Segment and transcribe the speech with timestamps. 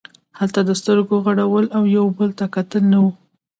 [0.39, 3.11] هلته د سترګو غړول او یو بل ته کتل نه وو.